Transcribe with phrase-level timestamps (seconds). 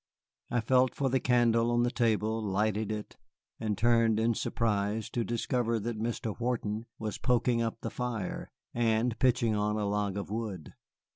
[0.49, 3.17] I felt for the candle on the table, lighted it,
[3.59, 6.35] and turned in surprise to discover that Mr.
[6.39, 10.73] Wharton was poking up the fire and pitching on a log of wood.